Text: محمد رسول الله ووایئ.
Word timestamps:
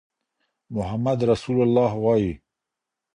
محمد 0.75 1.19
رسول 1.31 1.57
الله 1.67 1.91
ووایئ. 1.97 2.31